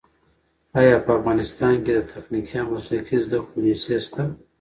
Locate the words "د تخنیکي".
1.95-2.57